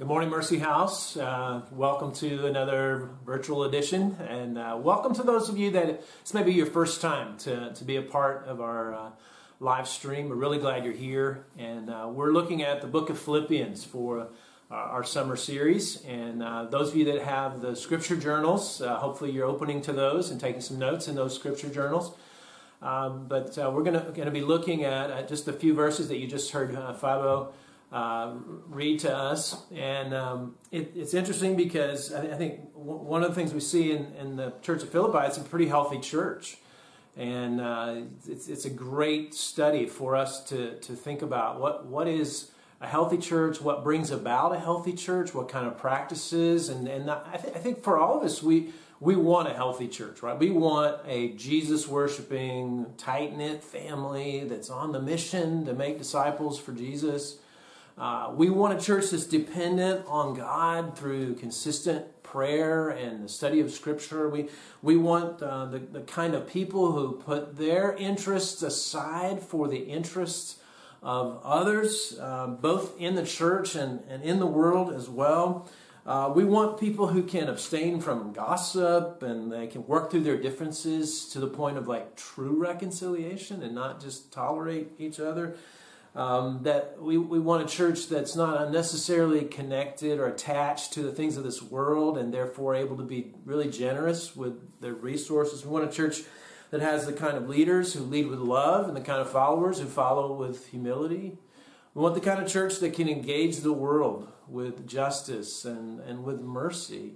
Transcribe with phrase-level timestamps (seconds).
[0.00, 1.14] Good morning, Mercy House.
[1.14, 6.32] Uh, welcome to another virtual edition, and uh, welcome to those of you that it's
[6.32, 9.10] maybe your first time to, to be a part of our uh,
[9.60, 10.30] live stream.
[10.30, 14.28] We're really glad you're here, and uh, we're looking at the book of Philippians for
[14.70, 16.02] uh, our summer series.
[16.06, 20.30] And uh, those of you that have the scripture journals, hopefully you're opening to those
[20.30, 22.16] and taking some notes in those scripture journals.
[22.80, 26.52] Um, but we're going to be looking at just a few verses that you just
[26.52, 27.52] heard Fabo
[27.92, 28.34] uh,
[28.68, 29.62] read to us.
[29.74, 33.92] And um, it, it's interesting because I, I, think one of the things we see
[33.92, 36.58] in, in, the Church of Philippi, it's a pretty healthy church.
[37.16, 42.06] And uh, it's, it's a great study for us to, to think about what, what
[42.06, 46.68] is a healthy church, what brings about a healthy church, what kind of practices.
[46.68, 49.88] And, and I, th- I think for all of us, we, we want a healthy
[49.88, 50.38] church, right?
[50.38, 56.58] We want a Jesus worshiping, tight knit family that's on the mission to make disciples
[56.58, 57.38] for Jesus.
[57.98, 63.60] Uh, we want a church that's dependent on God through consistent prayer and the study
[63.60, 64.28] of Scripture.
[64.28, 64.48] We,
[64.82, 69.78] we want uh, the, the kind of people who put their interests aside for the
[69.78, 70.60] interests
[71.02, 75.68] of others, uh, both in the church and, and in the world as well.
[76.06, 80.40] Uh, we want people who can abstain from gossip and they can work through their
[80.40, 85.56] differences to the point of like true reconciliation and not just tolerate each other.
[86.12, 91.12] Um, that we, we want a church that's not unnecessarily connected or attached to the
[91.12, 95.64] things of this world and therefore able to be really generous with their resources.
[95.64, 96.22] We want a church
[96.70, 99.78] that has the kind of leaders who lead with love and the kind of followers
[99.78, 101.38] who follow with humility.
[101.94, 106.24] We want the kind of church that can engage the world with justice and, and
[106.24, 107.14] with mercy.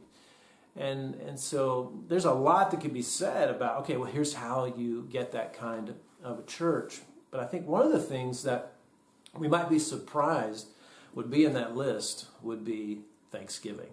[0.77, 4.67] And, and so there's a lot that can be said about, okay, well, here's how
[4.77, 7.01] you get that kind of a church.
[7.31, 8.73] But I think one of the things that
[9.39, 10.69] we might be surprised
[11.15, 13.91] would be in that list would be Thanksgiving.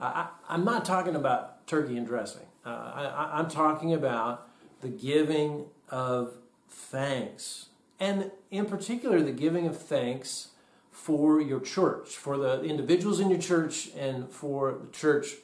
[0.00, 2.46] I, am not talking about turkey and dressing.
[2.64, 4.48] Uh, I, I'm talking about
[4.80, 6.34] the giving of
[6.68, 7.66] thanks.
[8.00, 10.48] And in particular, the giving of thanks
[10.90, 15.34] for your church, for the individuals in your church, and for the church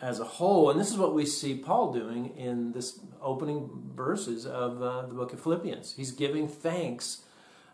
[0.00, 0.70] as a whole.
[0.70, 5.14] And this is what we see Paul doing in this opening verses of uh, the
[5.14, 5.94] book of Philippians.
[5.96, 7.22] He's giving thanks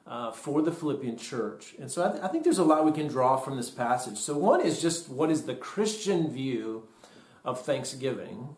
[0.07, 1.75] uh, for the Philippian church.
[1.79, 4.19] And so I, th- I, think there's a lot we can draw from this passage.
[4.19, 6.89] So, one is just what is the Christian view
[7.45, 8.57] of thanksgiving.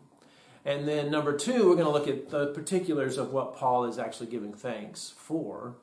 [0.63, 3.99] And then, number two, we're going to look at the particulars of what Paul is
[3.99, 5.75] actually giving thanks for.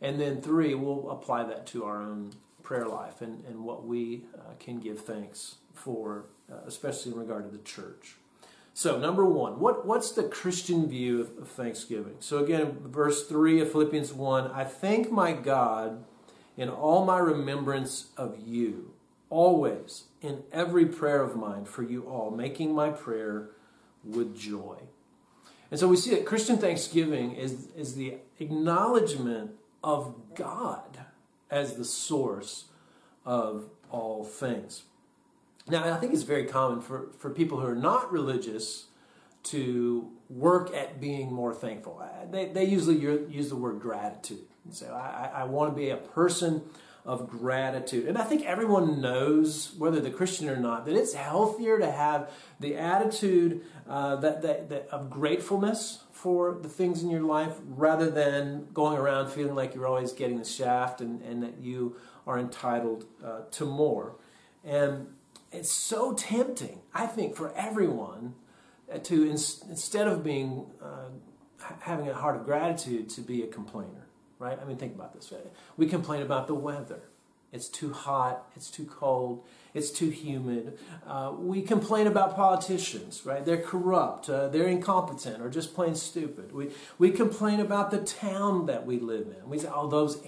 [0.00, 2.32] And then, three, we'll apply that to our own
[2.64, 7.44] prayer life and, and what we uh, can give thanks for, uh, especially in regard
[7.44, 8.16] to the church.
[8.76, 12.16] So, number one, what, what's the Christian view of, Thanksgiving?
[12.20, 16.04] So, again, verse 3 of Philippians 1 I thank my God
[16.58, 18.92] in all my remembrance of you,
[19.30, 23.48] always, in every prayer of mine for you all, making my prayer
[24.04, 24.76] with joy.
[25.70, 30.98] And so we see that Christian thanksgiving is, is the acknowledgement of God
[31.50, 32.66] as the source
[33.24, 34.82] of all things.
[35.68, 38.86] Now, I think it's very common for, for people who are not religious
[39.44, 42.02] to work at being more thankful.
[42.30, 45.96] They, they usually use the word gratitude and say, I, I want to be a
[45.96, 46.62] person
[47.04, 48.08] of gratitude.
[48.08, 52.30] And I think everyone knows, whether they're Christian or not, that it's healthier to have
[52.58, 58.10] the attitude uh, that, that, that, of gratefulness for the things in your life rather
[58.10, 61.96] than going around feeling like you're always getting the shaft and, and that you
[62.26, 64.16] are entitled uh, to more.
[64.64, 65.06] And
[65.56, 68.34] it's so tempting, I think, for everyone
[68.92, 71.08] uh, to instead of being uh,
[71.80, 74.06] having a heart of gratitude to be a complainer,
[74.38, 74.58] right?
[74.60, 75.32] I mean, think about this.
[75.76, 77.02] We complain about the weather.
[77.52, 78.50] It's too hot.
[78.54, 79.44] It's too cold.
[79.72, 80.78] It's too humid.
[81.06, 83.44] Uh, we complain about politicians, right?
[83.44, 84.28] They're corrupt.
[84.28, 86.52] Uh, they're incompetent or just plain stupid.
[86.52, 89.48] We, we complain about the town that we live in.
[89.48, 90.20] We say, oh, those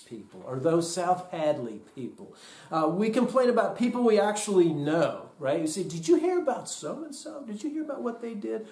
[0.00, 2.34] People or those South Hadley people.
[2.70, 5.60] Uh, we complain about people we actually know, right?
[5.60, 7.42] You say, did you hear about so and so?
[7.42, 8.68] Did you hear about what they did?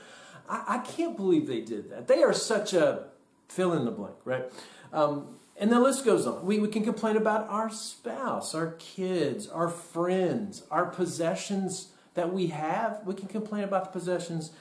[0.49, 2.09] I, I can't believe they did that.
[2.09, 3.09] They are such a
[3.49, 4.45] fill in the blank, right?
[4.93, 6.47] Um, and the list goes on.
[6.47, 12.47] We, we can complain about our spouse, our kids, our friends, our possessions that we
[12.49, 13.01] have.
[13.05, 14.53] We can complain about the possessions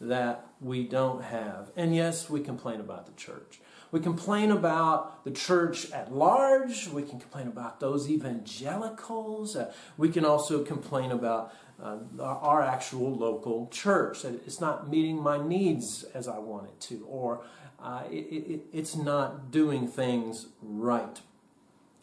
[0.00, 1.70] that we don't have.
[1.76, 3.60] And yes, we complain about the church.
[3.90, 6.88] We complain about the church at large.
[6.88, 9.56] We can complain about those evangelicals.
[9.56, 14.22] Uh, we can also complain about uh, our actual local church.
[14.22, 17.44] That it's not meeting my needs as I want it to, or
[17.82, 21.20] uh, it, it, it's not doing things right.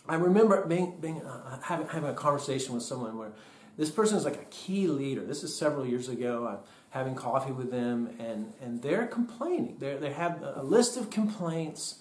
[0.08, 3.32] I remember being, being uh, having, having a conversation with someone where
[3.78, 5.26] this person is like a key leader.
[5.26, 6.48] This is several years ago.
[6.48, 6.60] I'm
[6.96, 9.76] having coffee with them, and, and they're complaining.
[9.80, 11.96] They're, they have a list of complaints,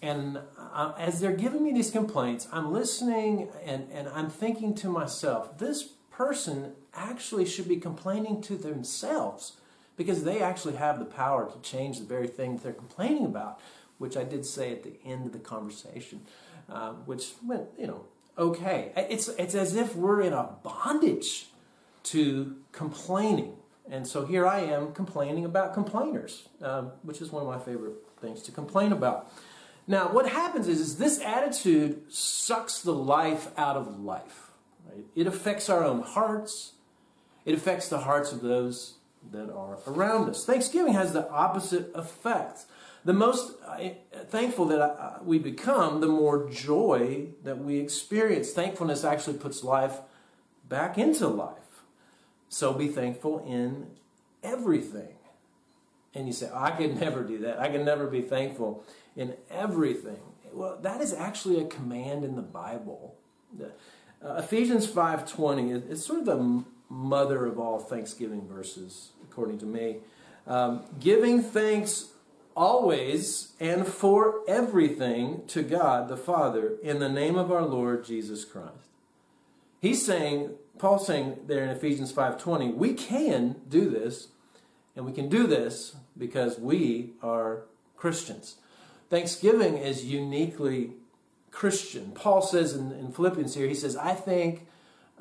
[0.00, 4.88] and uh, as they're giving me these complaints, I'm listening and, and I'm thinking to
[4.88, 9.58] myself, this person actually should be complaining to themselves
[9.98, 13.60] because they actually have the power to change the very thing that they're complaining about,
[13.98, 16.22] which I did say at the end of the conversation,
[16.70, 18.06] uh, which went, you know,
[18.38, 18.92] okay.
[18.96, 21.48] It's, it's as if we're in a bondage
[22.04, 23.56] to complaining.
[23.90, 27.96] And so here I am complaining about complainers, um, which is one of my favorite
[28.20, 29.32] things to complain about.
[29.86, 34.52] Now, what happens is, is this attitude sucks the life out of life.
[34.88, 35.04] Right?
[35.16, 36.74] It affects our own hearts.
[37.44, 38.94] It affects the hearts of those
[39.32, 40.44] that are around us.
[40.44, 42.66] Thanksgiving has the opposite effect.
[43.04, 43.88] The most uh,
[44.28, 48.52] thankful that uh, we become, the more joy that we experience.
[48.52, 49.98] Thankfulness actually puts life
[50.68, 51.56] back into life.
[52.50, 53.86] So be thankful in
[54.42, 55.14] everything.
[56.14, 57.58] And you say, I could never do that.
[57.58, 58.84] I can never be thankful
[59.16, 60.18] in everything.
[60.52, 63.14] Well, that is actually a command in the Bible.
[63.58, 69.98] Uh, Ephesians 5.20 is sort of the mother of all Thanksgiving verses, according to me.
[70.46, 72.08] Um, giving thanks
[72.56, 78.44] always and for everything to God the Father in the name of our Lord Jesus
[78.44, 78.88] Christ.
[79.80, 84.28] He's saying, Paul's saying there in Ephesians 5.20, we can do this,
[84.96, 87.62] and we can do this because we are
[87.96, 88.56] Christians.
[89.10, 90.92] Thanksgiving is uniquely
[91.50, 92.12] Christian.
[92.12, 94.66] Paul says in, in Philippians here, he says, I thank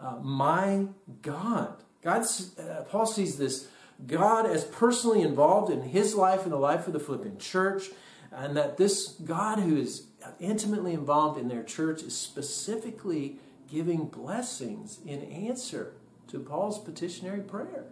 [0.01, 0.85] uh, my
[1.21, 1.75] God.
[2.01, 2.25] God
[2.57, 3.67] uh, Paul sees this
[4.07, 7.89] God as personally involved in his life and the life of the Philippian church,
[8.31, 10.03] and that this God who is
[10.39, 13.39] intimately involved in their church is specifically
[13.71, 15.93] giving blessings in answer
[16.27, 17.85] to Paul's petitionary prayer.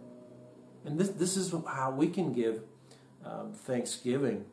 [0.84, 2.62] And this, this is how we can give
[3.24, 4.44] um, thanksgiving.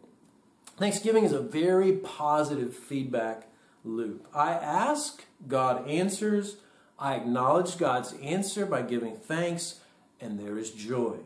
[0.77, 3.47] Thanksgiving is a very positive feedback
[3.83, 4.27] loop.
[4.33, 6.57] I ask, God answers.
[6.97, 9.81] I acknowledge God's answer by giving thanks,
[10.19, 11.17] and there is joy.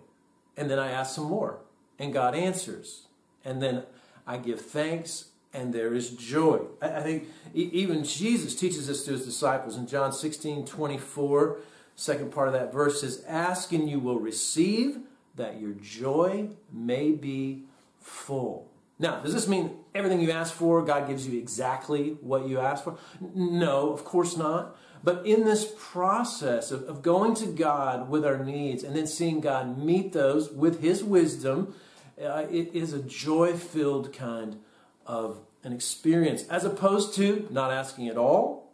[0.57, 1.62] And then I ask some more,
[1.98, 3.07] and God answers.
[3.46, 3.84] And then
[4.28, 6.60] I give thanks, and there is joy.
[6.81, 11.57] I, think even Jesus teaches this to his disciples in John 16 24.
[11.96, 15.00] Second part of that verse says, Ask and you will receive,
[15.36, 17.66] that your joy may be
[18.00, 18.69] full.
[19.00, 22.84] Now, does this mean everything you ask for, God gives you exactly what you ask
[22.84, 22.98] for?
[23.34, 24.78] No, of course not.
[25.04, 29.40] But in this process of, of going to God with our needs and then seeing
[29.40, 31.74] God meet those with His wisdom,
[32.22, 34.60] uh, it is a joy filled kind
[35.09, 38.71] of an experience, as opposed to not asking at all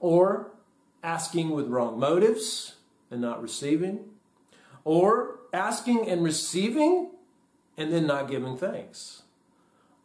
[0.00, 0.50] or
[1.04, 2.76] asking with wrong motives
[3.10, 4.00] and not receiving,
[4.82, 7.10] or asking and receiving
[7.76, 9.22] and then not giving thanks.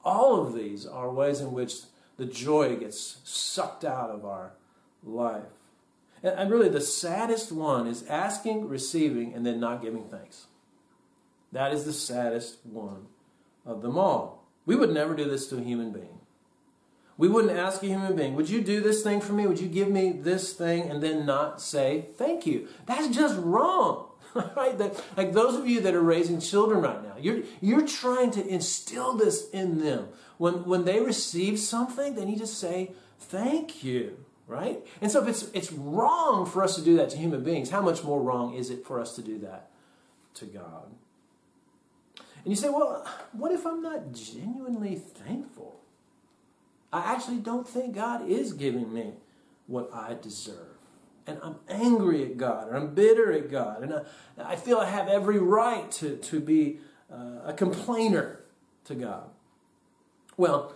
[0.03, 1.75] All of these are ways in which
[2.17, 4.51] the joy gets sucked out of our
[5.01, 5.43] life.
[6.21, 10.47] And, really, the saddest one is asking, receiving, and then not giving thanks.
[11.53, 13.07] That is the saddest one
[13.65, 14.36] of them all.
[14.67, 16.19] We would never do this to a human being.
[17.17, 19.47] We wouldn't ask a human being, Would you do this thing for me?
[19.47, 20.91] Would you give me this thing?
[20.91, 22.67] And then not say thank you.
[22.85, 24.09] That's just wrong.
[24.55, 24.77] right?
[24.77, 28.45] That, like those of you that are raising children right now, you're, you're trying to
[28.45, 30.09] instill this in them.
[30.37, 34.85] When, when they receive something, they need to say, thank you, right?
[35.01, 37.81] And so if it's, it's wrong for us to do that to human beings, how
[37.81, 39.71] much more wrong is it for us to do that
[40.35, 40.91] to God?
[42.47, 45.81] And you say, well, what if I'm not genuinely thankful?
[46.93, 49.15] I actually don't think God is giving me
[49.65, 50.77] what I deserve
[51.27, 54.85] and I'm angry at God, or I'm bitter at God, and I, I feel I
[54.85, 56.79] have every right to, to be
[57.11, 58.39] uh, a complainer
[58.85, 59.29] to God.
[60.37, 60.71] Well,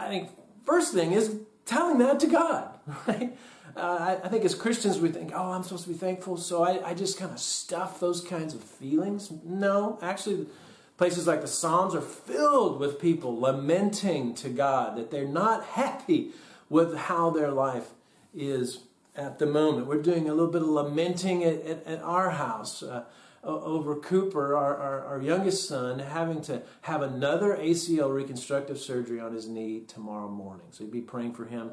[0.00, 0.30] I think
[0.64, 2.70] first thing is telling that to God,
[3.06, 3.36] right?
[3.76, 3.80] Uh,
[4.22, 6.88] I, I, think as Christians we think, oh, I'm supposed to be thankful, so I,
[6.88, 9.30] I just kind of stuff those kinds of feelings.
[9.44, 10.46] No, actually,
[11.02, 16.30] places like the Psalms are filled with people lamenting to God that they're not happy
[16.70, 17.88] with how their life
[18.32, 18.84] is
[19.16, 19.88] at the moment.
[19.88, 23.02] We're doing a little bit of lamenting at, at, at our house uh,
[23.42, 29.32] over Cooper, our, our, our, youngest son, having to have another ACL reconstructive surgery on
[29.32, 30.66] his knee tomorrow morning.
[30.70, 31.72] So you'd be praying for him.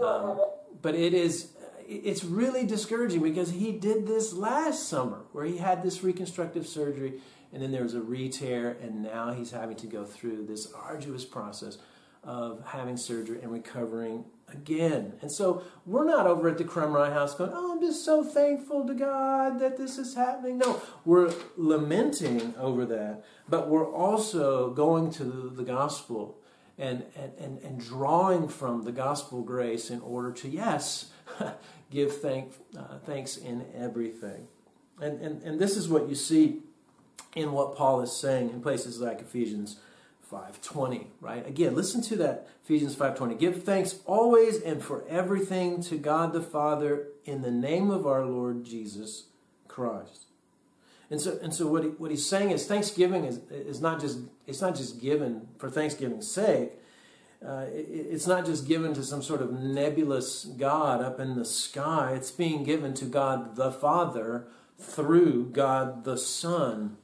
[0.00, 0.40] Um,
[0.80, 1.56] but it is
[1.88, 7.14] it's really discouraging because he did this last summer where he had this reconstructive surgery
[7.52, 11.24] and then there was a re-tear and now he's having to go through this arduous
[11.24, 11.78] process
[12.22, 15.14] of having surgery and recovering again.
[15.22, 18.86] And so we're not over at the Crumry House going, oh, I'm just so thankful
[18.86, 20.58] to God that this is happening.
[20.58, 26.38] No, we're lamenting over that, but we're also going to the gospel
[26.78, 31.10] and, and, and, and drawing from the gospel grace in order to, yes,
[31.90, 34.48] give thank, uh, thanks in everything.
[35.00, 36.62] And, and, and this is what you see
[37.34, 39.76] in what Paul is saying in places like Ephesians
[40.30, 41.46] 5:20, right?
[41.46, 43.34] Again, listen to that Ephesians 5:20.
[43.34, 48.24] Give thanks always and for everything to God the Father in the name of our
[48.24, 49.24] Lord Jesus
[49.66, 50.26] Christ.
[51.10, 54.20] And so, and so what, he, what he's saying is Thanksgiving is, is not just
[54.46, 56.72] it's not just given for Thanksgiving's sake.
[57.44, 61.44] Uh, it, it's not just given to some sort of nebulous God up in the
[61.44, 62.12] sky.
[62.12, 64.46] It's being given to God the Father
[64.78, 66.96] through God the Son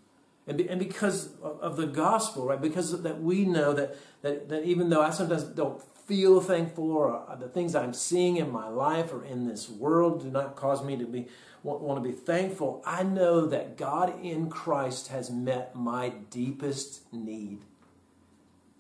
[0.47, 2.61] and, be, and because of the gospel, right?
[2.61, 7.29] Because that we know that, that, that even though I sometimes don't feel thankful or
[7.29, 10.85] uh, the things I'm seeing in my life or in this world do not cause
[10.85, 11.27] me to be
[11.65, 17.13] want, want to be thankful, I know that God in Christ has met my deepest
[17.13, 17.63] need.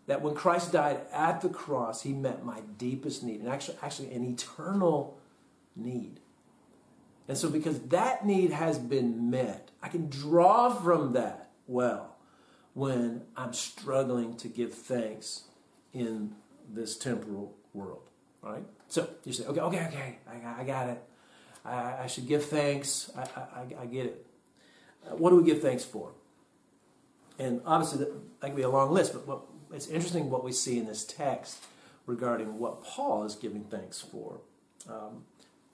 [0.06, 4.12] That when Christ died at the cross, he met my deepest need, and actually, actually
[4.12, 5.18] an eternal
[5.74, 6.20] need.
[7.26, 12.16] And so, because that need has been met, I can draw from that well
[12.74, 15.44] when I'm struggling to give thanks
[15.92, 16.34] in
[16.68, 18.02] this temporal world.
[18.42, 18.64] Right?
[18.88, 21.02] So you say, okay, okay, okay, I, I got it.
[21.64, 23.10] I, I, should give thanks.
[23.16, 24.26] I, I, I get it.
[25.04, 26.12] Uh, what do we give thanks for?
[27.38, 29.42] And obviously, that, that could be a long list, but what,
[29.72, 31.64] it's interesting what we see in this text
[32.06, 34.40] regarding what Paul is giving thanks for.
[34.88, 35.24] Um,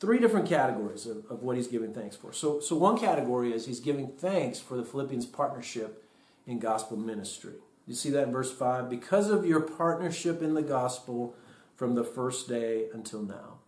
[0.02, 2.32] three different categories of, of what he's giving thanks for.
[2.32, 6.04] So, so one category is he's giving thanks for the Philippians' partnership
[6.44, 7.54] in gospel ministry.
[7.86, 8.90] You see that in verse 5?
[8.90, 11.36] Because of your partnership in the gospel
[11.76, 13.58] from the first day until now.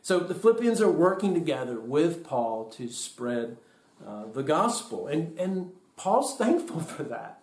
[0.00, 3.56] So the Philippians are working together with Paul to spread
[4.06, 5.08] uh, the gospel.
[5.08, 7.40] And, and Paul's thankful for that.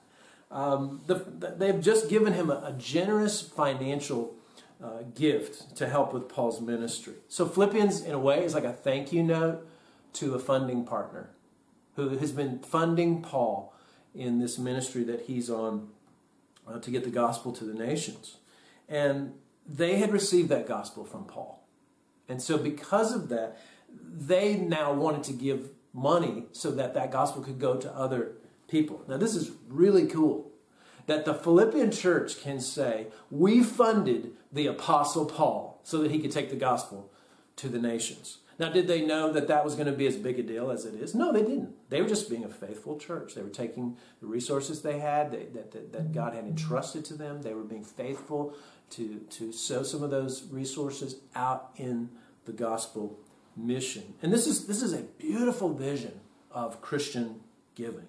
[0.49, 1.15] Um, the,
[1.57, 4.35] they've just given him a, a generous financial
[4.83, 7.13] uh, gift to help with Paul's ministry.
[7.27, 9.67] So Philippians, in a way, is like a thank you note
[10.13, 11.29] to a funding partner
[11.95, 13.73] who has been funding Paul
[14.13, 15.89] in this ministry that he's on
[16.67, 18.37] uh, to get the gospel to the nations.
[18.89, 19.33] And
[19.67, 21.63] they had received that gospel from Paul.
[22.27, 23.59] And so, because of that,
[23.89, 28.33] they now wanted to give money so that that gospel could go to other
[28.67, 29.03] people.
[29.07, 30.50] Now, this is really cool
[31.07, 36.31] that the Philippian church can say, We funded the Apostle Paul so that he could
[36.31, 37.11] take the gospel
[37.57, 38.37] to the nations.
[38.59, 40.85] Now, did they know that that was going to be as big a deal as
[40.85, 41.15] it is?
[41.15, 41.73] No, they didn't.
[41.89, 43.33] They were just being a faithful church.
[43.33, 47.41] They were taking the resources they had, that, that, that God had entrusted to them.
[47.41, 48.53] They were being faithful
[48.91, 52.09] to, to sow some of those resources out in
[52.45, 53.17] the gospel
[53.57, 54.13] mission.
[54.21, 56.19] And this is, this is a beautiful vision
[56.51, 57.41] of Christian
[57.73, 58.07] giving.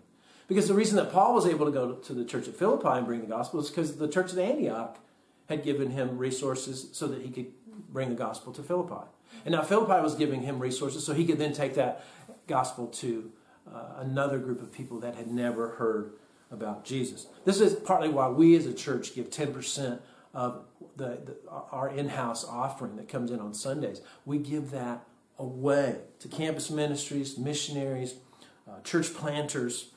[0.53, 3.07] Because the reason that Paul was able to go to the church at Philippi and
[3.07, 4.99] bring the gospel is because the church at Antioch
[5.49, 7.47] had given him resources so that he could
[7.91, 9.07] bring the gospel to Philippi.
[9.47, 12.05] And now Philippi was giving him resources so he could then take that
[12.47, 13.33] gospel to
[13.73, 16.13] uh, another group of people that had never heard
[16.51, 17.29] about Jesus.
[17.47, 20.01] This is partly why we as a church give 10%
[20.35, 20.67] of
[20.97, 21.37] the, the,
[21.71, 24.03] our in-house offering that comes in on Sundays.
[24.27, 25.07] We give that
[25.39, 28.17] away to campus ministries, missionaries,
[28.69, 29.93] uh, church planters.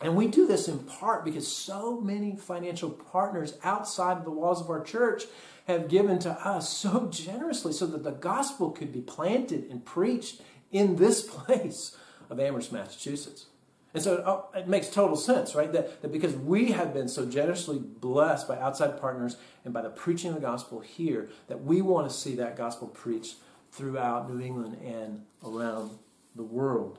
[0.00, 4.60] And we do this in part because so many financial partners outside of the walls
[4.60, 5.24] of our church
[5.66, 10.40] have given to us so generously so that the gospel could be planted and preached
[10.70, 11.96] in this place
[12.30, 13.46] of Amherst, Massachusetts.
[13.94, 15.72] And so oh, it makes total sense, right?
[15.72, 19.88] That, that because we have been so generously blessed by outside partners and by the
[19.88, 23.36] preaching of the gospel here, that we want to see that gospel preached
[23.72, 25.98] throughout New England and around
[26.36, 26.98] the world.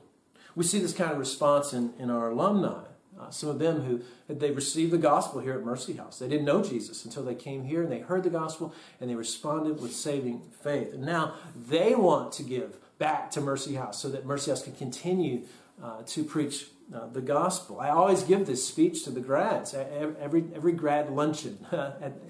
[0.56, 2.89] We see this kind of response in, in our alumni.
[3.20, 6.18] Uh, some of them who they received the gospel here at Mercy House.
[6.18, 9.14] They didn't know Jesus until they came here and they heard the gospel and they
[9.14, 10.94] responded with saving faith.
[10.94, 11.34] And now
[11.68, 15.42] they want to give back to Mercy House so that Mercy House can continue
[15.82, 17.78] uh, to preach uh, the gospel.
[17.80, 21.66] I always give this speech to the grads every every grad luncheon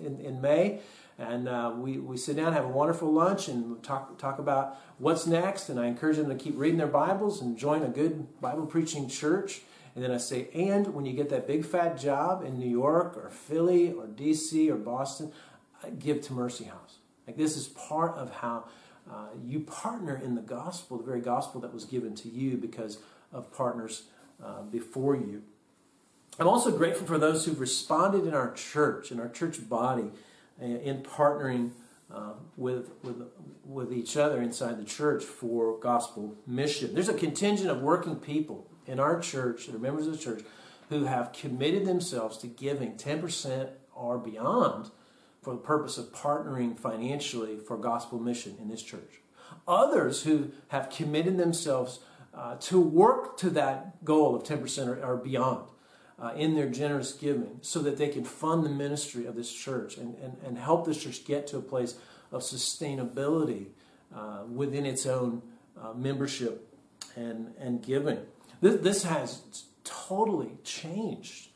[0.04, 0.80] in, in May.
[1.18, 5.26] And uh, we, we sit down, have a wonderful lunch, and talk, talk about what's
[5.26, 5.68] next.
[5.68, 9.06] And I encourage them to keep reading their Bibles and join a good Bible preaching
[9.06, 9.60] church.
[9.94, 13.16] And then I say, and when you get that big fat job in New York
[13.16, 15.32] or Philly or DC or Boston,
[15.98, 16.98] give to Mercy House.
[17.26, 18.64] Like this is part of how
[19.10, 22.98] uh, you partner in the gospel, the very gospel that was given to you because
[23.32, 24.04] of partners
[24.44, 25.42] uh, before you.
[26.38, 30.10] I'm also grateful for those who've responded in our church, in our church body,
[30.60, 31.72] in partnering
[32.12, 33.22] uh, with, with,
[33.64, 36.94] with each other inside the church for gospel mission.
[36.94, 40.42] There's a contingent of working people in our church that are members of the church
[40.88, 44.90] who have committed themselves to giving 10% or beyond
[45.40, 49.20] for the purpose of partnering financially for gospel mission in this church.
[49.68, 52.00] Others who have committed themselves
[52.34, 55.68] uh, to work to that goal of 10% or, or beyond
[56.20, 59.96] uh, in their generous giving so that they can fund the ministry of this church
[59.96, 61.94] and, and, and help this church get to a place
[62.32, 63.66] of sustainability
[64.14, 65.42] uh, within its own
[65.80, 66.74] uh, membership
[67.16, 68.18] and, and giving.
[68.60, 71.48] This, this has totally changed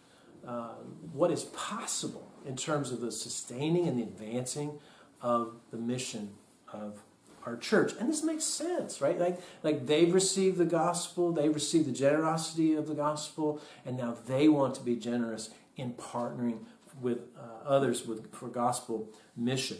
[0.47, 0.75] uh,
[1.13, 4.79] what is possible in terms of the sustaining and the advancing
[5.21, 6.35] of the mission
[6.73, 6.99] of
[7.47, 7.93] our church.
[7.99, 9.19] And this makes sense, right?
[9.19, 14.17] Like, like they've received the gospel, they've received the generosity of the gospel, and now
[14.27, 16.65] they want to be generous in partnering
[17.01, 19.79] with uh, others with, for gospel mission.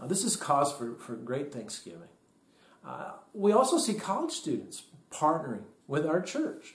[0.00, 2.08] Uh, this is cause for, for great thanksgiving.
[2.84, 6.74] Uh, we also see college students partnering with our church.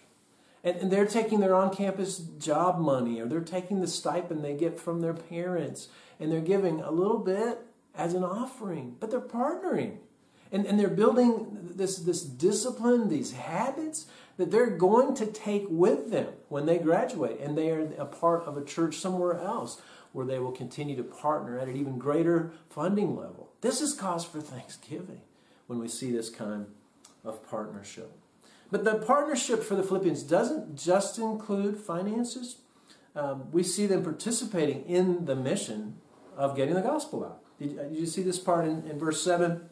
[0.63, 4.55] And, and they're taking their on campus job money or they're taking the stipend they
[4.55, 5.87] get from their parents
[6.19, 7.59] and they're giving a little bit
[7.95, 9.97] as an offering, but they're partnering.
[10.51, 16.11] And, and they're building this, this discipline, these habits that they're going to take with
[16.11, 20.25] them when they graduate and they are a part of a church somewhere else where
[20.25, 23.49] they will continue to partner at an even greater funding level.
[23.61, 25.21] This is cause for thanksgiving
[25.67, 26.65] when we see this kind
[27.23, 28.11] of partnership.
[28.71, 32.57] But the partnership for the Philippians doesn't just include finances.
[33.15, 35.97] Um, we see them participating in the mission
[36.37, 37.41] of getting the gospel out.
[37.59, 39.69] Did, did you see this part in, in verse 7?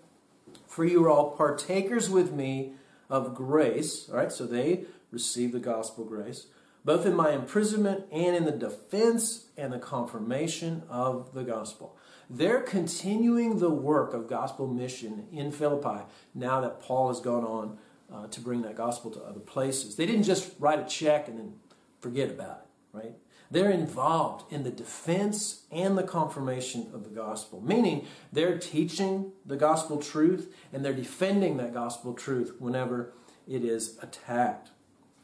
[0.67, 2.73] For you are all partakers with me
[3.09, 4.09] of grace.
[4.09, 6.47] All right, so they receive the gospel grace,
[6.83, 11.97] both in my imprisonment and in the defense and the confirmation of the gospel.
[12.29, 16.03] They're continuing the work of gospel mission in Philippi
[16.35, 17.77] now that Paul has gone on
[18.13, 19.95] uh, to bring that gospel to other places.
[19.95, 21.53] They didn't just write a check and then
[21.99, 23.13] forget about it, right?
[23.49, 29.55] They're involved in the defense and the confirmation of the gospel, meaning they're teaching the
[29.55, 33.13] gospel truth and they're defending that gospel truth whenever
[33.47, 34.71] it is attacked.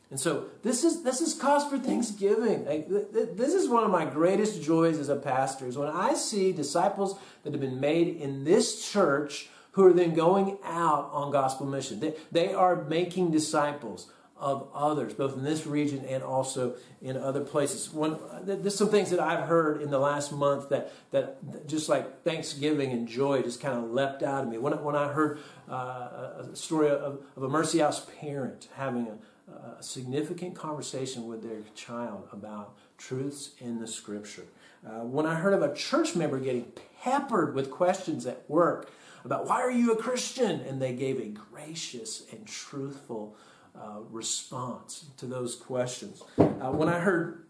[0.09, 2.65] And so this is this is cause for thanksgiving.
[2.65, 6.51] Like, this is one of my greatest joys as a pastor is when I see
[6.51, 11.65] disciples that have been made in this church who are then going out on gospel
[11.65, 11.99] mission.
[11.99, 14.11] They, they are making disciples
[14.43, 17.91] of others, both in this region and also in other places.
[17.93, 22.23] One, there's some things that I've heard in the last month that, that just like
[22.23, 24.57] Thanksgiving and joy just kind of leapt out of me.
[24.57, 29.53] When, when I heard uh, a story of, of, a Mercy House parent having a,
[29.53, 34.45] a significant conversation with their child about truths in the Scripture.
[34.85, 38.91] Uh, when I heard of a church member getting peppered with questions at work
[39.25, 43.35] about why are you a Christian, and they gave a gracious and truthful
[43.75, 46.21] uh, response to those questions.
[46.37, 47.45] Uh, when I heard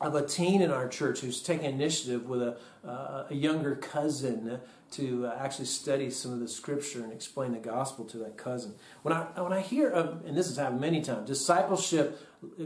[0.00, 2.56] of a teen in our church who's taking initiative with a,
[2.86, 4.60] uh, a younger cousin
[4.92, 8.74] to uh, actually study some of the scripture and explain the gospel to that cousin.
[9.02, 12.18] When I, when I hear of, and this has happened many times, discipleship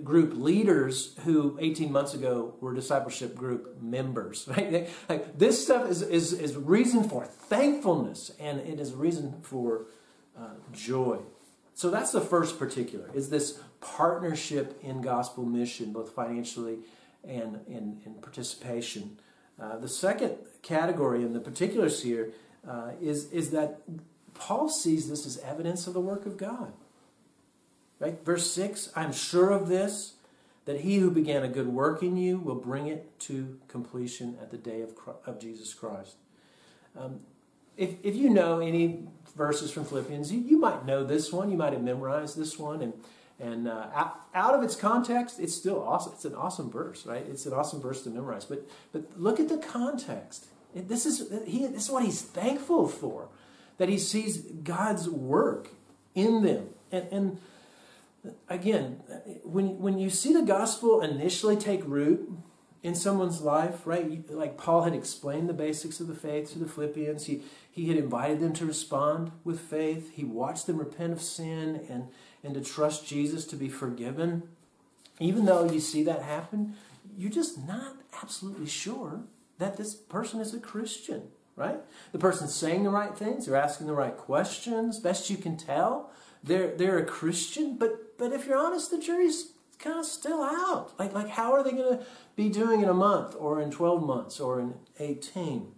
[0.03, 4.89] group leaders who 18 months ago were discipleship group members, right?
[5.09, 9.87] Like this stuff is, is, is reason for thankfulness and it is a reason for
[10.39, 11.19] uh, joy.
[11.75, 16.79] So that's the first particular, is this partnership in gospel mission, both financially
[17.25, 19.19] and in, in participation.
[19.61, 22.33] Uh, the second category in the particulars here
[22.69, 23.81] uh, is is, that
[24.35, 26.73] Paul sees this as evidence of the work of God.
[28.01, 28.25] Right?
[28.25, 30.15] Verse 6 I'm sure of this,
[30.65, 34.51] that he who began a good work in you will bring it to completion at
[34.51, 34.95] the day of,
[35.27, 36.17] of Jesus Christ.
[36.99, 37.21] Um,
[37.77, 40.33] if, if you know any verses from Philippians.
[40.33, 41.51] You, you might know this one.
[41.51, 42.81] You might have memorized this one.
[42.83, 42.93] And,
[43.41, 43.87] and uh,
[44.35, 46.13] out, of its context, it's still awesome.
[46.15, 47.25] It's an awesome verse, right?
[47.29, 48.45] It's an awesome verse to memorize.
[48.45, 50.47] But, but look at the context.
[50.75, 53.29] This is, he, this is what he's thankful for,
[53.79, 55.71] that he sees God's work
[56.15, 56.71] in them.
[56.93, 57.39] And, and
[58.49, 59.03] again,
[59.43, 62.31] when, when you see the gospel initially take root,
[62.85, 64.31] in someone's life, right?
[64.31, 67.25] Like Paul had explained the basics of the faith to the Philippians.
[67.25, 70.13] He, he had invited them to respond with faith.
[70.13, 72.09] He watched them repent of sin and,
[72.45, 74.45] and to trust Jesus to be forgiven.
[75.19, 76.75] Even though you see that happen,
[77.17, 79.23] you're just not absolutely sure
[79.59, 81.23] that this person is a Christian,
[81.57, 81.81] right?
[82.13, 86.11] The person's saying the right things, they're asking the right questions, best you can tell.
[86.43, 90.93] They're, they're a Christian, but, but if you're honest, the jury's kind of still out.
[90.99, 92.05] Like, like how are they going to
[92.37, 95.73] be doing in a month or in 12 months or in 18?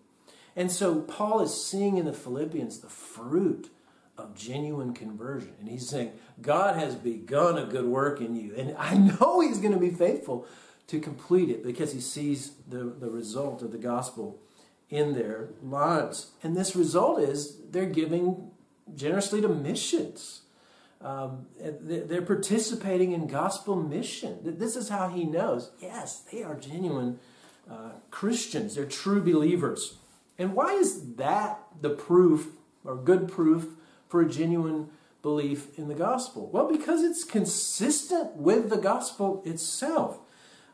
[0.56, 3.70] And so Paul is seeing in the Philippians the fruit
[4.18, 5.52] of genuine conversion.
[5.60, 8.54] And he's saying, God has begun a good work in you.
[8.56, 10.46] And I know he's going to be faithful
[10.88, 14.38] to complete it because he sees the, the result of the gospel
[14.88, 16.30] in their lives.
[16.42, 18.50] And this result is they're giving
[18.94, 20.42] generously to missions.
[21.00, 24.38] Um, they're participating in gospel mission.
[24.42, 27.18] This is how he knows yes, they are genuine
[27.70, 29.98] uh, Christians, they're true believers.
[30.38, 32.48] And why is that the proof
[32.84, 33.68] or good proof
[34.08, 34.90] for a genuine
[35.22, 36.48] belief in the gospel?
[36.52, 40.20] Well, because it's consistent with the gospel itself.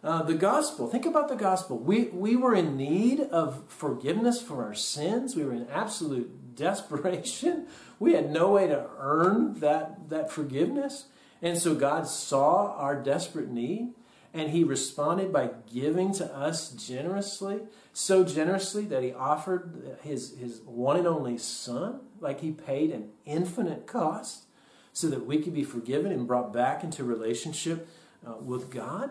[0.05, 1.79] Uh, the gospel, think about the gospel.
[1.79, 7.67] We, we were in need of forgiveness for our sins, we were in absolute desperation.
[7.99, 11.07] We had no way to earn that, that forgiveness.
[11.41, 13.95] And so God saw our desperate need
[14.35, 17.61] and he responded by giving to us generously,
[17.93, 23.11] so generously that he offered his, his one and only son, like he paid an
[23.25, 24.45] infinite cost
[24.93, 27.89] so that we could be forgiven and brought back into relationship
[28.27, 29.11] uh, with God.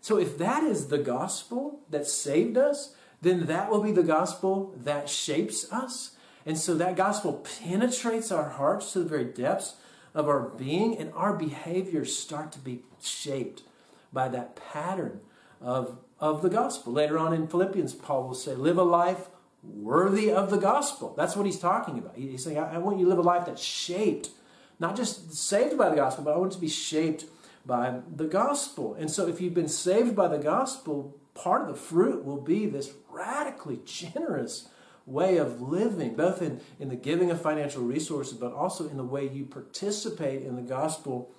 [0.00, 4.74] So if that is the gospel that saved us, then that will be the gospel
[4.78, 9.74] that shapes us and so that gospel penetrates our hearts to the very depths
[10.14, 13.62] of our being, and our behaviors start to be shaped
[14.12, 15.20] by that pattern
[15.60, 16.92] of, of the gospel.
[16.92, 19.28] Later on in Philippians, Paul will say, Live a life
[19.62, 21.14] worthy of the gospel.
[21.16, 22.16] That's what he's talking about.
[22.16, 24.30] He's saying, I, I want you to live a life that's shaped,
[24.78, 27.24] not just saved by the gospel, but I want it to be shaped
[27.66, 28.94] by the gospel.
[28.94, 32.66] And so if you've been saved by the gospel, part of the fruit will be
[32.66, 34.68] this radically generous
[35.06, 39.04] way of living, both in, in the giving of financial resources, but also in the
[39.04, 41.30] way you participate in the gospel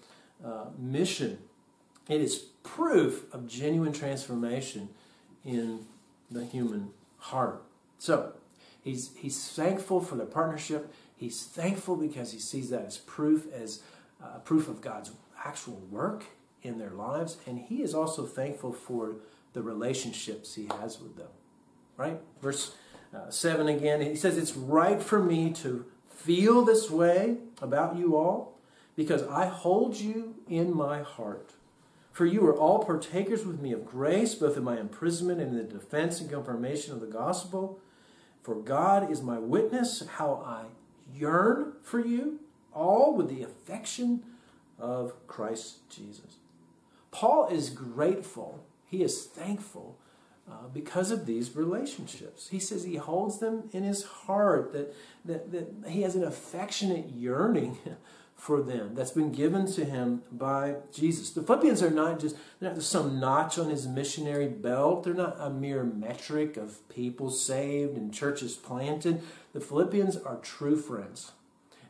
[0.43, 1.39] uh, mission.
[2.09, 4.89] It is proof of genuine transformation
[5.43, 5.85] in
[6.29, 7.63] the human heart.
[7.97, 8.33] So,
[8.83, 10.93] he's, he's thankful for the partnership.
[11.15, 13.81] He's thankful because he sees that as proof, as
[14.23, 15.11] uh, proof of God's
[15.43, 16.25] actual work
[16.63, 17.37] in their lives.
[17.45, 19.15] And he is also thankful for
[19.53, 21.27] the relationships he has with them.
[21.97, 22.19] Right?
[22.41, 22.73] Verse
[23.13, 24.01] uh, 7 again.
[24.01, 28.57] He says, It's right for me to feel this way about you all
[28.95, 31.51] because I hold you in my heart.
[32.11, 35.57] For you are all partakers with me of grace, both in my imprisonment and in
[35.57, 37.79] the defense and confirmation of the gospel.
[38.43, 40.65] For God is my witness how I
[41.13, 42.39] yearn for you,
[42.73, 44.23] all with the affection
[44.77, 46.37] of Christ Jesus.
[47.11, 49.97] Paul is grateful, he is thankful
[50.49, 52.49] uh, because of these relationships.
[52.49, 54.93] He says he holds them in his heart, that,
[55.23, 57.77] that, that he has an affectionate yearning
[58.41, 61.29] for them that's been given to him by Jesus.
[61.29, 65.03] The Philippians are not just, they're not some notch on his missionary belt.
[65.03, 69.21] They're not a mere metric of people saved and churches planted.
[69.53, 71.33] The Philippians are true friends.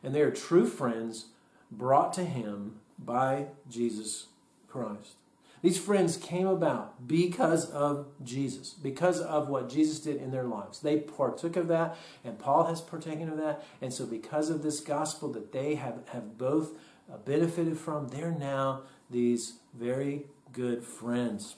[0.02, 1.28] And they are true friends
[1.70, 4.26] brought to him by Jesus
[4.68, 5.21] Christ.
[5.62, 10.80] These friends came about because of Jesus, because of what Jesus did in their lives.
[10.80, 13.64] They partook of that, and Paul has partaken of that.
[13.80, 16.76] And so, because of this gospel that they have, have both
[17.10, 21.54] uh, benefited from, they're now these very good friends.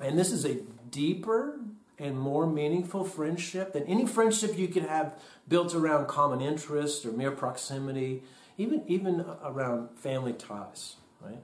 [0.00, 1.58] And this is a deeper
[1.98, 7.10] and more meaningful friendship than any friendship you could have built around common interest or
[7.10, 8.22] mere proximity,
[8.56, 11.40] even, even around family ties, right?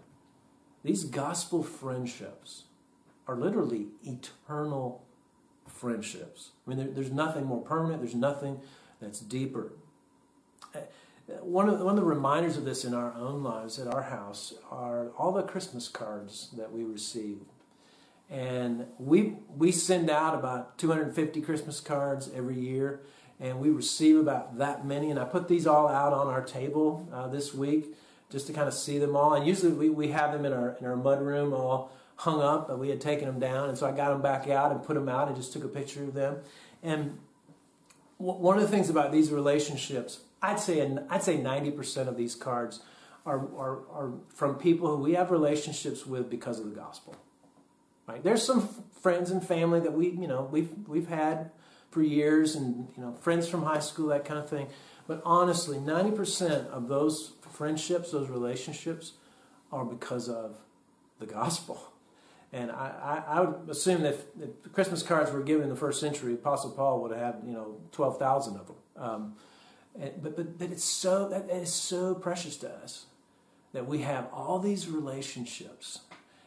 [0.84, 2.64] These gospel friendships
[3.26, 5.02] are literally eternal
[5.66, 6.50] friendships.
[6.66, 8.60] I mean, there, there's nothing more permanent, there's nothing
[9.00, 9.72] that's deeper.
[10.74, 10.80] Uh,
[11.40, 14.52] one of, one of the reminders of this in our own lives at our house
[14.70, 17.38] are all the Christmas cards that we receive.
[18.28, 23.00] And we, we send out about 250 Christmas cards every year,
[23.40, 25.10] and we receive about that many.
[25.10, 27.94] And I put these all out on our table uh, this week
[28.34, 29.32] just to kind of see them all.
[29.34, 32.68] And usually we, we have them in our in our mud room all hung up,
[32.68, 34.94] but we had taken them down, and so I got them back out and put
[34.94, 36.38] them out and just took a picture of them.
[36.82, 37.18] And
[38.18, 42.34] one of the things about these relationships, I'd say I'd say ninety percent of these
[42.34, 42.82] cards
[43.24, 47.16] are, are are from people who we have relationships with because of the gospel.
[48.06, 48.22] Right?
[48.22, 48.68] There's some
[49.00, 51.50] friends and family that we you know we've we've had
[51.90, 54.66] for years, and you know friends from high school that kind of thing.
[55.06, 59.12] But honestly, 90% of those friendships, those relationships,
[59.72, 60.56] are because of
[61.18, 61.90] the gospel.
[62.52, 65.74] And I, I, I would assume that if, if, Christmas cards were given in the
[65.74, 68.76] first century, Apostle Paul would have had, you know, 12,000 of them.
[68.96, 69.34] Um,
[70.00, 73.06] and, but, but, but it's so, that is so precious to us
[73.72, 76.02] that we have all these relationships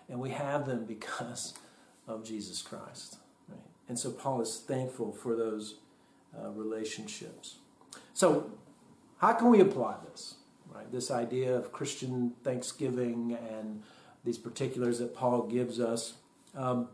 [0.07, 1.55] and we have them because
[2.07, 3.17] of Jesus Christ.
[3.49, 3.59] Right?
[3.89, 5.75] And so Paul is thankful for those
[6.41, 7.57] uh, relationships.
[8.13, 8.49] So,
[9.17, 10.35] how can we apply this?
[10.91, 13.83] This idea of Christian Thanksgiving and
[14.23, 16.15] these particulars that Paul gives us.
[16.55, 16.89] Um,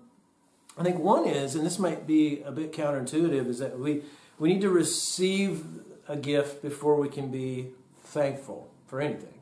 [0.78, 4.04] I think one is, and this might be a bit counterintuitive, is that we
[4.40, 5.64] we need to receive
[6.08, 7.70] a gift before we can be
[8.04, 9.40] thankful for anything.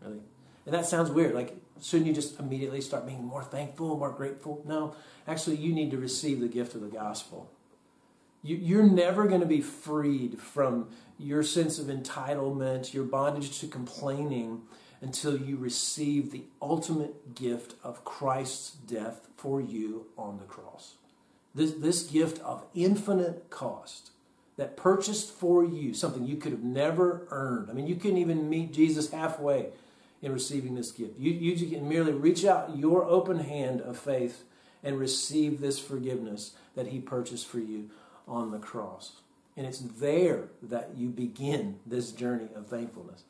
[0.00, 0.20] Really,
[0.66, 1.34] and that sounds weird.
[1.34, 4.62] Like, shouldn't you just immediately start being more thankful, more grateful?
[4.64, 4.94] No,
[5.26, 7.50] actually, you need to receive the gift of the gospel.
[8.42, 13.66] You, are never going to be freed from your sense of entitlement, your bondage to
[13.66, 14.62] complaining,
[15.00, 20.94] until you receive the ultimate gift of Christ's death for you on the cross.
[21.54, 24.10] This, this gift of infinite cost
[24.56, 27.70] that purchased for you something you could have never earned.
[27.70, 29.68] I mean, you couldn't even meet Jesus halfway
[30.20, 31.18] in receiving this gift.
[31.18, 34.42] You, you can merely reach out your open hand of faith
[34.82, 37.90] and receive this forgiveness that He purchased for you
[38.28, 39.20] on the cross.
[39.56, 43.24] And it's there that you begin this journey of thankfulness.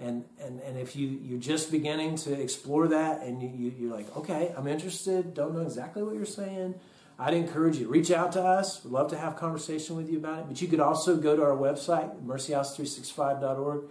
[0.00, 3.96] And, and, and if you, you're just beginning to explore that and you, you, you're
[3.96, 6.74] like, okay, I'm interested, don't know exactly what you're saying,
[7.18, 8.84] I'd encourage you to reach out to us.
[8.84, 10.44] We'd love to have a conversation with you about it.
[10.48, 13.84] But you could also go to our website, mercyhouse365.org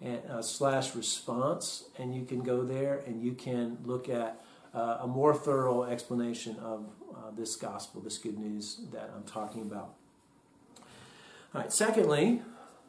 [0.00, 4.40] and, uh, slash response, and you can go there and you can look at
[4.74, 9.62] uh, a more thorough explanation of uh, this gospel, this good news that I'm talking
[9.62, 9.97] about.
[11.58, 11.72] All right.
[11.72, 12.40] Secondly,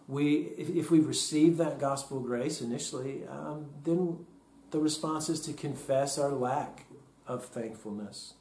[0.08, 4.28] we if, if we've received that gospel grace initially, um, then
[4.70, 6.86] the response is to confess our lack
[7.26, 8.36] of thankfulness.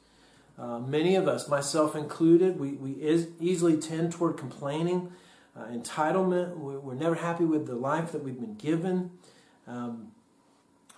[0.55, 5.11] Uh, many of us, myself included, we, we is, easily tend toward complaining,
[5.57, 6.57] uh, entitlement.
[6.57, 9.09] We're, we're, never happy with the life that we've been given.
[9.65, 10.11] Um,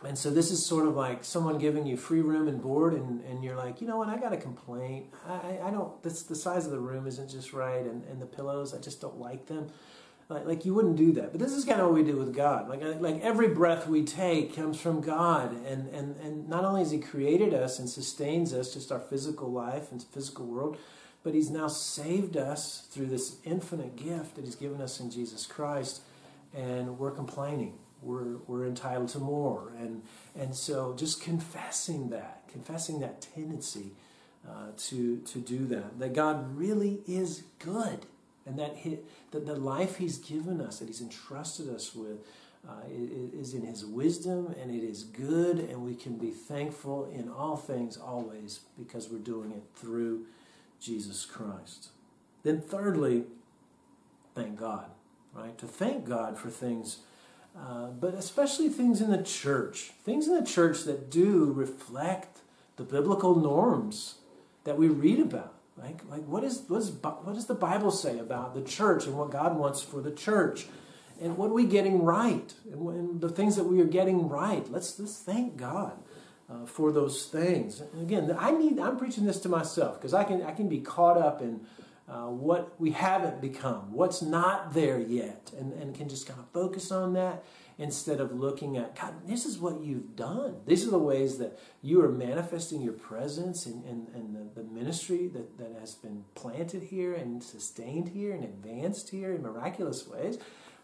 [0.04, 3.24] and so this is sort of like someone giving you free room and board, and,
[3.26, 5.08] and you're like, you know what, I got a complaint.
[5.28, 8.26] I, I don't, this, the size of the room isn't just right, and, and the
[8.26, 9.68] pillows, I just don't like them.
[10.28, 11.32] Like, like you wouldn't do that.
[11.32, 12.68] But this is kind of what we do with God.
[12.68, 15.54] Like, uh, like every breath we take comes from God.
[15.66, 19.52] And, and, and not only has He created us and sustains us, just our physical
[19.52, 20.78] life and physical world,
[21.24, 25.46] but He's now saved us through this infinite gift that He's given us in Jesus
[25.46, 26.02] Christ.
[26.56, 29.72] And we're complaining we're, we're entitled to more.
[29.80, 30.02] And,
[30.38, 33.92] and so just confessing that, confessing that tendency
[34.48, 38.06] uh, to, to do that, that God really is good.
[38.46, 38.98] And that, he,
[39.32, 42.18] that the life He's given us, that He's entrusted us with,
[42.68, 47.30] uh, is in His wisdom and it is good, and we can be thankful in
[47.30, 50.26] all things always because we're doing it through
[50.80, 51.90] Jesus Christ.
[52.44, 53.26] Then, thirdly,
[54.34, 54.90] thank God,
[55.34, 55.56] right?
[55.60, 57.00] To thank God for things
[57.58, 62.40] uh, but especially things in the church, things in the church that do reflect
[62.78, 64.16] the biblical norms
[64.64, 65.54] that we read about.
[65.78, 69.18] Like, like what, is, what, is, what does the Bible say about the church and
[69.18, 70.68] what God wants for the church?
[71.22, 72.54] And what are we getting right?
[72.72, 74.70] And, and the things that we are getting right.
[74.72, 75.94] Let's, let's thank God
[76.50, 77.82] uh, for those things.
[77.82, 80.80] And again, I need, I'm preaching this to myself because I can, I can be
[80.80, 81.62] caught up in
[82.12, 86.46] uh, what we haven't become, what's not there yet, and, and can just kind of
[86.50, 87.46] focus on that
[87.78, 90.58] instead of looking at, God, this is what you've done.
[90.66, 94.68] These are the ways that you are manifesting your presence and, and, and the, the
[94.68, 100.06] ministry that, that has been planted here and sustained here and advanced here in miraculous
[100.06, 100.38] ways.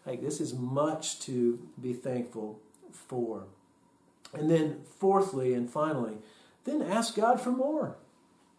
[0.06, 2.58] Like, this is much to be thankful
[2.90, 3.44] for.
[4.32, 6.16] And then, fourthly and finally,
[6.64, 7.98] then ask God for more.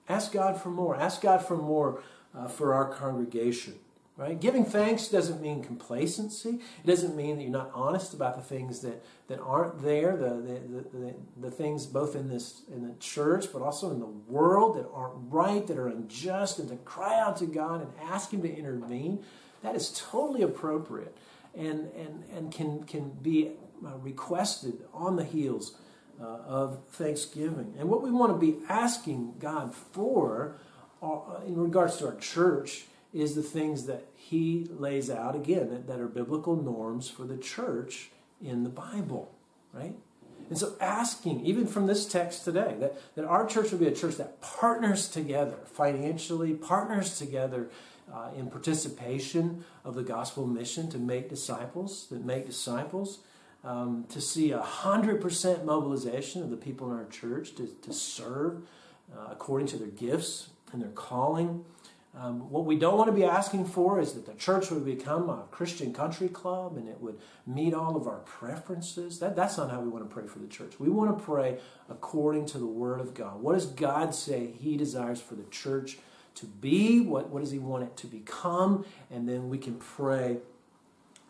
[0.08, 0.95] Ask God for more.
[0.95, 2.03] Ask God for more
[2.36, 3.76] uh, for our congregation.
[4.20, 4.38] Right?
[4.38, 6.60] Giving thanks doesn't mean complacency.
[6.84, 10.30] It doesn't mean that you're not honest about the things that, that aren't there, the,
[10.30, 14.76] the, the, the, things both in this in the church but also in the world
[14.76, 18.42] that aren't right, that are unjust, and to cry out to God and ask Him
[18.42, 19.24] to intervene.
[19.63, 21.15] That is totally appropriate
[21.56, 23.52] and, and, and can, can be
[23.86, 25.78] uh, requested on the heels
[26.22, 27.76] uh, of Thanksgiving.
[27.80, 30.58] And what we want to be asking God for
[31.01, 35.99] in regards to our church is the things that he lays out again that, that
[35.99, 38.09] are biblical norms for the church
[38.41, 39.33] in the Bible,
[39.73, 39.95] right?
[40.49, 43.93] And so, asking, even from this text today, that, that our church will be a
[43.93, 47.69] church that partners together financially, partners together
[48.12, 53.19] uh, in participation of the gospel mission to make disciples, that make disciples,
[53.63, 58.63] um, to see a 100% mobilization of the people in our church to, to serve
[59.13, 61.65] uh, according to their gifts and their calling.
[62.17, 65.29] Um, what we don't want to be asking for is that the church would become
[65.29, 69.19] a Christian country club and it would meet all of our preferences.
[69.19, 70.79] That, that's not how we want to pray for the church.
[70.79, 73.41] We want to pray according to the Word of God.
[73.41, 75.99] What does God say He desires for the church
[76.36, 76.99] to be?
[76.99, 78.86] What, what does He want it to become?
[79.12, 80.39] And then we can pray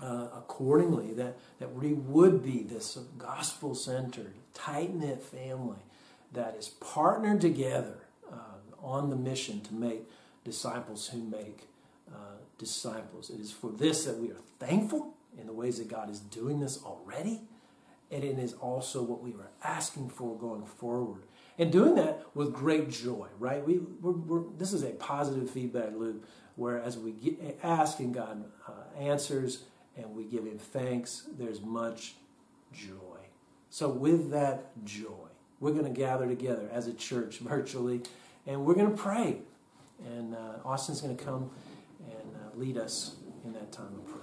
[0.02, 5.80] uh, accordingly that, that we would be this gospel centered, tight knit family
[6.32, 8.06] that is partnered together
[8.84, 10.04] on the mission to make
[10.44, 11.68] disciples who make
[12.12, 13.30] uh, disciples.
[13.30, 16.60] It is for this that we are thankful in the ways that God is doing
[16.60, 17.42] this already.
[18.12, 21.24] And it is also what we are asking for going forward.
[21.60, 23.66] And doing that with great joy, right?
[23.66, 28.14] We, we're, we're, this is a positive feedback loop where as we get, ask and
[28.14, 29.64] God uh, answers
[29.96, 32.16] and we give Him thanks, there's much
[32.74, 33.20] joy.
[33.70, 35.28] So, with that joy,
[35.60, 38.02] we're going to gather together as a church virtually
[38.50, 39.38] and we're going to pray.
[40.04, 41.52] And uh, Austin's going to come
[42.04, 44.19] and uh, lead us in that time of prayer.